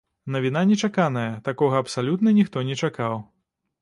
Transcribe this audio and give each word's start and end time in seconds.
Навіна 0.35 0.61
нечаканая, 0.69 1.27
такога 1.49 1.75
абсалютна 1.85 2.35
ніхто 2.39 2.67
не 2.71 2.79
чакаў. 2.85 3.15